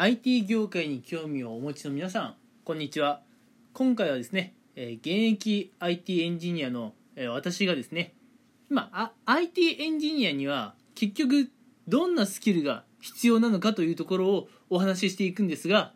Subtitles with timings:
[0.00, 3.20] IT 業界に興味をお持ちの皆さんこんにちは。
[3.72, 8.14] 今回はですね、え現役 IT エンジニアの、え私がですね
[8.70, 11.50] 今あ IT エンジニアには結局
[11.88, 15.92] どんなスキルが必要なのかというところをお話ししていくんですが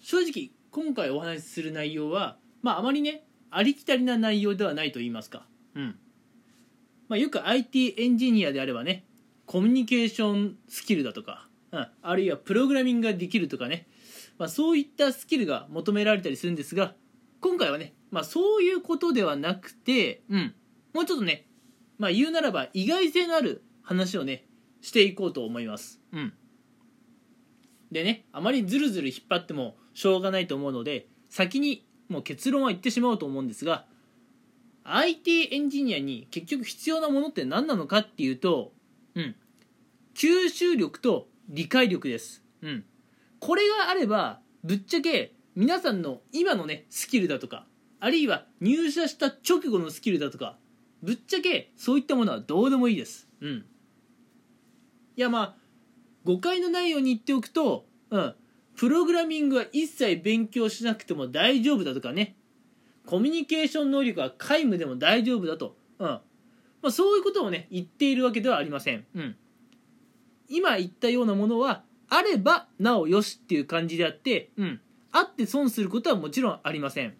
[0.00, 5.46] 正直今回お話しする内容はまああまりねありきたりな内容ではないと言いますか。
[5.74, 5.98] うん。
[7.08, 9.06] まあ、よく IT エンジニアであればね
[9.46, 13.86] コミュニケーションスキルだとか、うん、あるいはプログラミングができるとかね、
[14.38, 16.94] まあ、そういったスキルが求められたりするんですが
[17.40, 20.54] 今回はね、まあ、そういうことではなくて、うん、
[20.92, 21.46] もうちょっとね、
[21.98, 24.44] まあ、言うならば意外性のある話をね
[24.80, 26.00] していこうと思います。
[26.12, 26.32] うん、
[27.92, 33.86] でねあまりずるずる引っ張ってもしょうがないと思うので先にもう結論は言ってしまおうと思うんですが
[34.84, 38.72] IT エンジニアに結局必要なものって何なのかっていうと、
[39.14, 39.36] うん、
[40.14, 42.44] 吸収力と理解力です。
[42.62, 42.84] うん、
[43.40, 47.66] これがあればぶっちゃけ皆さんの今のねスキルだとか
[47.98, 50.56] あるいは入社した直後のスキルだとか
[51.02, 53.28] ぶっちゃけそういったものはどうでもいいです。
[53.40, 53.50] うん、
[55.16, 55.54] いやまあ
[56.24, 58.34] 誤解のないように言っておくと、うん、
[58.76, 62.36] プログラミングは一切勉強しなくても大丈夫だとかね。
[63.06, 66.06] コミュニケーション能力は皆無でも大丈夫だと、うん。
[66.06, 66.20] ま
[66.84, 69.36] あ、そういうことをね言っているわけではありません、うん、
[70.50, 74.80] 今言ったようなものはあればなおよしっていう感じであって、うん、
[75.12, 77.14] あって損することはもちろんありません、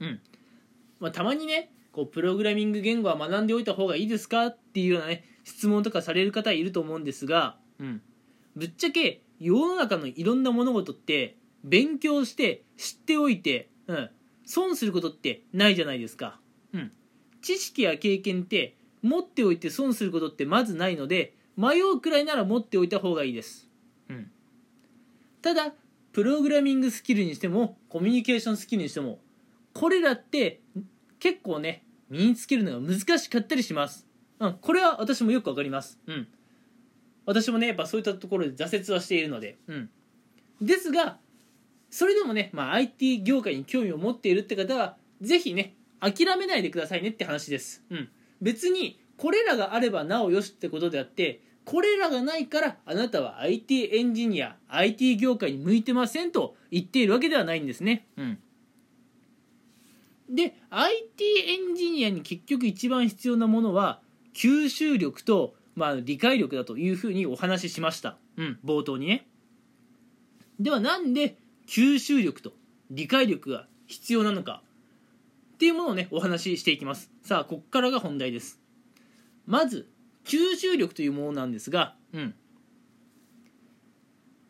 [0.00, 0.20] うん。
[1.00, 8.02] まあ、たまにねこうプログラミング言語は学んでおいた方がいいですかっていうようなね質問とかされる方いると思うんですが、うん、
[8.56, 14.10] ぶっちゃけ世の中のいろんな物事って勉強して知っておいて、うん、
[14.44, 16.40] 損することってないじゃないですか、
[16.72, 16.92] うん、
[17.42, 23.68] 知識や経験って持っておいて損することってまずないので迷うくらいなら持っておいた方がいいです、
[24.08, 24.30] うん、
[25.42, 25.72] ただ
[26.12, 29.18] プログラミングスキルにしてもコミュニケーションスキルにしても
[29.74, 30.60] これらって
[31.18, 34.06] 結構ね身につけるのが難しかったりします、
[34.38, 36.28] うん、これは私もよくわかります、うん、
[37.26, 39.90] 私もねやっぱそういったところで挫折はしているので、うん、
[40.62, 41.18] ですが
[41.90, 48.08] それでもね、まあ、IT 業界に興味を持っているって方はぜひね諦めないでくださいねって話です、うん、
[48.40, 58.38] 別にこれらがあればなおよしってことであってこれらがないからあなたは IT エンジニア IT 業界に向いてませんと言っているわけではないんですね、うん、
[60.30, 64.00] で IT エンジニアに結局一番必要なものは
[64.32, 69.26] 吸収力と、まあ、理解力だというふうにお話ししました、うん、冒頭にね。
[70.58, 71.36] ではなんで
[71.66, 72.52] 吸収力と
[72.90, 74.62] 理解力が必要なのか
[75.54, 77.10] っていうものをねお話ししていきます。
[77.22, 78.58] さあここからが本題です。
[79.44, 79.90] まず
[80.28, 82.34] 吸収力というものなんですが、うん、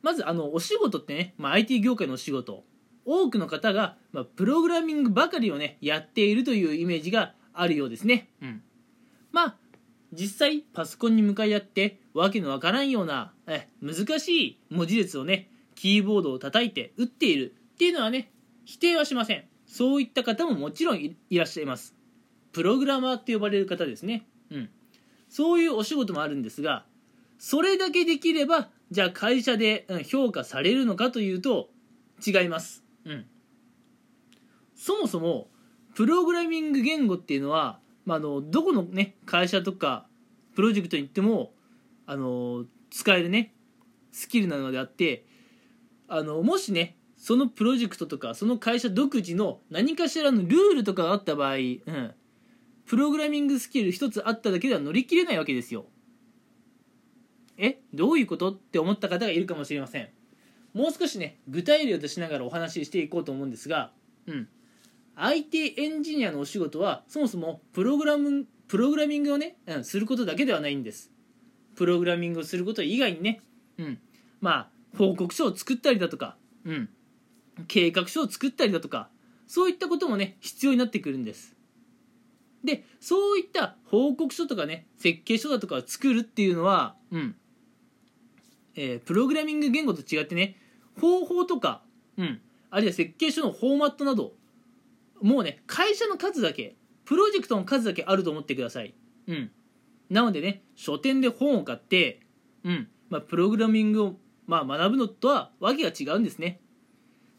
[0.02, 2.64] まずあのお仕事ってね、まあ、IT 業界のお仕事。
[3.10, 8.62] 多くの方が、まあ、プログラミングばかりをねやっているというイメージがあるようですね、うん、
[9.32, 9.56] まあ
[10.12, 18.30] 実際パソコンに向かい合ってわけのわからんようなえ難しい文字列をねキーボードを叩いて打っているっていうのはね
[18.66, 19.44] 否定はしません。
[19.66, 21.94] そういった方ももちろんいらっしゃいます。
[22.52, 24.26] プログラマーって呼ばれる方ですね。
[24.50, 24.70] うん
[25.28, 26.84] そういうお仕事もあるんですが
[27.38, 31.68] それだけできればじゃあ会社でうん評価されるのかというと
[32.26, 32.84] 違います。
[33.04, 33.26] うん。
[34.74, 35.48] そもそも
[35.94, 40.06] プログラミング言語っていうのは、まあ、あのどこのね会社とか
[40.54, 41.52] プロジェクトに行っても
[42.06, 43.52] あの使えるね
[44.12, 45.26] スキルなのであって
[46.08, 52.14] あのもしねそのプロジェクトとかその会社独自の何かしらのルールとかがあった場合、うん、
[52.88, 55.86] プログラミングスキル一つあっただけでは乗り切れないわけですよ。
[57.58, 57.80] え？
[57.92, 60.08] どういうことって思った方がいるかもしれません。
[60.72, 63.92] もう少しね具体例としながらお話ししていこうと思うんですが、
[64.26, 64.48] うん、
[65.16, 71.10] IT エンジニアのお仕事はそもそもプログラムプログラミングをね、うん、することだけではないんです。
[71.76, 73.42] プログラミングをすること以外にね、
[73.76, 73.98] うん、
[74.40, 76.88] まあ報告書を作ったりだとか、うん、
[77.66, 79.10] 計画書を作ったりだとか。
[79.50, 81.56] そういったこともね必要になってくるんです。
[82.64, 87.36] でそういった報告書とかね設計書だとかを作るっていうのは、うん。
[88.74, 90.56] えープログラミング言語と違ってね
[91.00, 91.82] 方法とか、
[92.16, 92.40] うん、
[92.70, 94.32] あるいは設計書のフォーマットなど
[95.20, 98.94] もうね会社の数だけプロジェクトの数だけあると思ってください、
[99.26, 99.50] うん、
[100.10, 102.20] なのでね書店で本を買って、
[102.64, 102.88] うん。
[103.10, 104.16] まあ、プログラミングを、
[104.46, 106.60] まあ、学ぶのとはわけが違うんですね。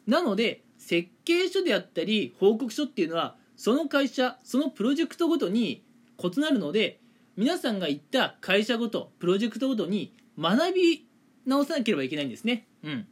[0.08, 5.84] なので設計書であったり報告書っていうのはその会社そのプロジェクトごとに
[6.18, 7.02] 異なるので
[7.36, 11.06] 皆さんが言った会社ごとプロジェクトごとに学び
[11.46, 12.68] 直さなければいけないんですね。
[12.84, 13.08] うん。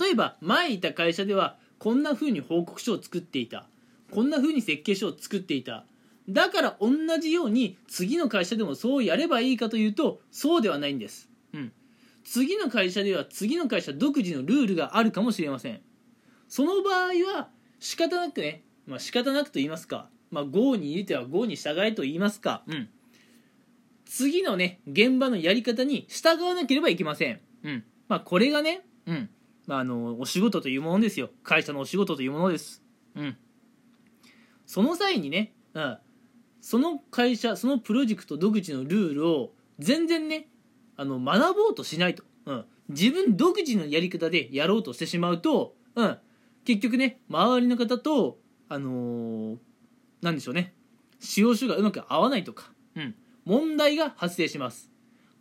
[0.00, 3.68] 例えば前いた会社ではこんな風に報告書を作っていた。
[4.10, 5.84] こんな風に設計書を作っていた。
[6.28, 6.90] だから同
[7.20, 11.72] じように次の会社でもそうやればいいかというとそうではないんです、うん、
[12.24, 15.80] 次の会社では次の会社独自のルールがあるかもしれません。
[16.48, 22.88] その場合は仕方なくね、まあ、仕方なくと言いますか、まあ、GO に入れては GO に従えと言いますか、うん、
[24.04, 27.84] 次のね現場のやり方に従わなければいけません、うん。
[28.08, 29.30] まあ、これがね、うん。
[29.66, 31.30] まあ、あのお仕事というものですよ。
[31.42, 32.82] 会社のお仕事というものです、
[33.16, 33.36] うん、
[34.66, 35.98] その際にね、うん、
[36.60, 40.48] その会社そのプロジェクト独自のルールを全然ね
[40.96, 46.18] あの学ぼうとしないと、うん、自分独自のやり方でやろうとしてしまうと、うん、
[46.64, 48.38] 結局ね周りの方と
[48.68, 49.56] あのー、
[50.22, 50.74] なんでしょうね。
[51.20, 53.14] 使用書がうまく合わないとか、うん、
[53.44, 54.90] 問題が発生します。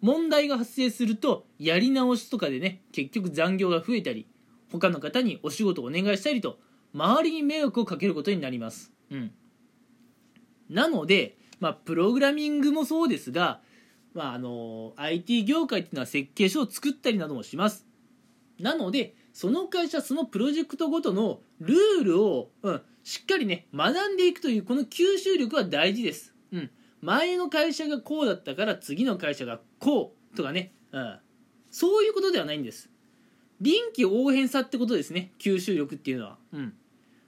[0.04, 4.28] 問題が発生するとやり直しとかでね結局残業が増えたり
[4.70, 6.60] 他の方にお仕事をお願いしたりと
[6.94, 9.32] 周りに迷惑をかけることになります、うん、
[10.70, 13.62] なので、まあ、プログラミングもそうですが、
[14.14, 17.86] まあ、あの IT 業界っていうのは設計書を作ったりなどもします。
[18.60, 26.70] なのでその会社そのプロジェクトごとのルールを、うん、しっかりね学んでいくというこの吸収力は大事です、うん、
[27.02, 31.20] 前の会社がこうだったから次の会社がこうとかね、うん、
[31.70, 32.90] そういうことではないんです。
[33.60, 35.32] 臨機応変さってことですね。
[35.40, 36.74] 吸収力っていうのは、うん、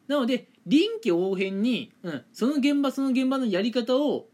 [0.07, 4.27] なので臨機応変に、うん、その現場その現場のやり方を、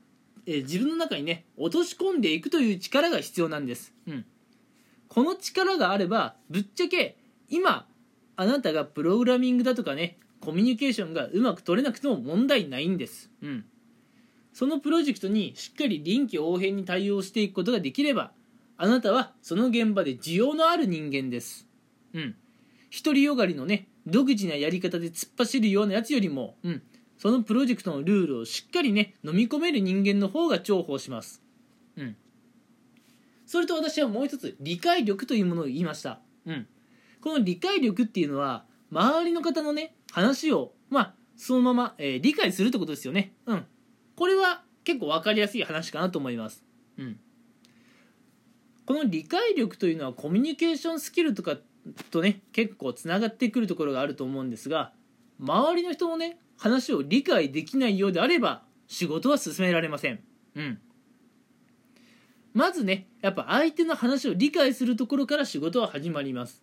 [0.45, 4.25] えー、自分の中にね落とし込んでいくという力が必要なんです、うん、
[5.07, 7.17] この力があればぶっちゃけ
[7.49, 7.85] 今
[8.35, 13.65] あなたがプログラミングだとかねコミュニケーションがうまく取れなくても問題ないんです、うん。
[14.51, 18.31] そのプロジェクトにしっかり臨機応変に対応していくことができれば
[18.77, 21.67] あなたはその現場で需要のある人間です。
[22.13, 22.35] うん。
[23.03, 26.81] 独りよがりのね独自なやり方で突っ走るようなやつよりも、うん、
[27.17, 31.41] そのプロジェクトのルールをしっかりね飲み込める人間の方が重宝します。
[31.95, 32.15] うん。
[33.45, 36.19] それと私はもう一つ理解力というものを言いました。
[36.45, 36.67] うん。
[37.21, 43.65] この理解力っていうのは周りの方のね話をまあそのまま、えー、理解するってことですよねうん
[44.15, 46.63] これは結構分かりやすい話かなと思います。
[46.97, 47.19] うん、
[48.85, 51.57] この理解力というのはコミュニケーションスキルとか
[52.11, 54.93] とね結構つながってくるところがあると思うんですが
[55.39, 60.19] 周りの人のね話を理解できないようであれば仕事は進められません。
[60.53, 60.79] うん、
[62.53, 66.61] まずねやっぱ相手の話を理解するところから仕事は始まります。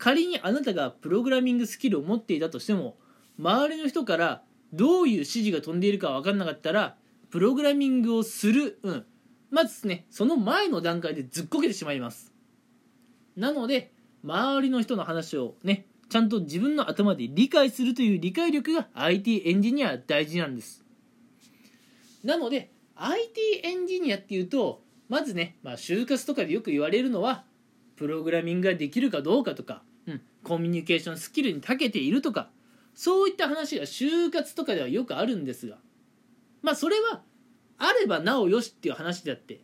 [0.00, 2.96] 仮にあなたがプログラミングスキルを持っていたとしても
[3.38, 4.42] 周りの人から
[4.72, 6.96] どういう指示が飛んでいるか分かんなかったら
[7.30, 9.04] プログラミングをする、うん、
[9.50, 12.32] まずねその前の段階でずっこけてしまいます。
[13.36, 13.92] なので
[14.24, 20.82] 周りの人の話をねちゃんと自分の頭で理解するという理解力が IT エンジニア大事なんです。
[22.24, 27.44] なので IT エンジニアっていうとまずね、まあ、就活とかでよく言われるのは
[27.96, 32.50] プログラミングができるかどうかとか、うん、コミュニケーションスキルに長けているとか
[32.94, 35.76] そういった話が就活とかではよくあるんですが
[36.62, 37.22] まあそれは
[37.78, 39.60] あればなおよしっていう話であって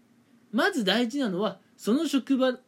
[0.52, 2.58] まず大事なのはその職場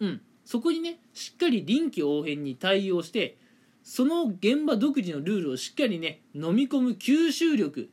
[0.00, 3.36] うんそこにねしっかり臨機応変に対応して
[3.82, 7.90] その現場独自のルールをしっかりね飲み込む吸収力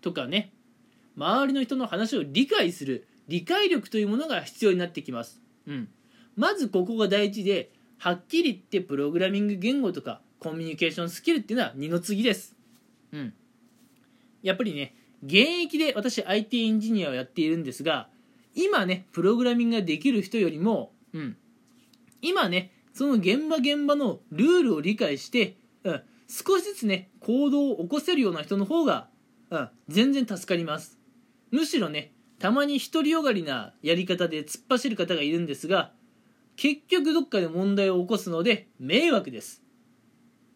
[0.00, 0.52] とかね
[1.16, 5.88] 周りの人の話を理解する理解力というものが必要になってきます、うん、
[6.36, 12.56] まずここが大事ではっきり言ってプログラミング言語とかコミュニケーションスキルっていうのは二の次です。
[13.12, 13.34] うん。
[14.42, 18.08] やっぱりね、現役で私 IT エンジニアをやっているんですが、
[18.54, 21.36] 今ね、プログラミングができる人よりも、うん。
[22.22, 29.08] 今ね、その現場現場のルールを理解して、うん、少しずつね、行動を起こせるような人の方が、
[29.50, 30.98] うん、全然助かります。
[31.50, 35.92] むしろね、たまに独りよがりなやり方で突っ走る方がいるんですが、
[36.60, 39.62] 結局どっかで問題を起こすので迷惑です。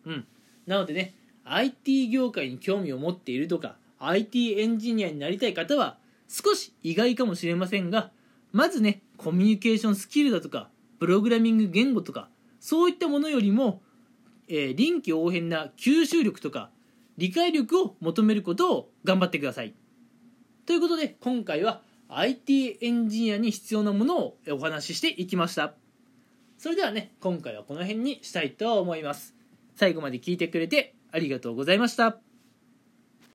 [0.04, 0.26] うん。
[0.66, 5.96] なのでね、IT 業界に興味を持っているとか、IT エンジニアになりたい方は、
[6.28, 8.10] 少し意外かもしれませんが、
[8.52, 10.68] まずね、コミュニケーションスキルだとか、
[10.98, 12.28] プログラミング言語とか、
[12.60, 13.80] そういったものよりも、
[14.48, 16.68] えー、臨機応変な吸収力とか、
[17.16, 19.72] 理解力を求めることを頑張ってください。
[20.66, 21.80] ということで、今回は
[22.10, 25.72] IT エンジニアに必要なものをお話ししていきました。
[26.58, 29.34] それではね、今回はこの辺にしたいと思います。
[29.76, 32.23] 最後まで聞いてくれてありがとうございました。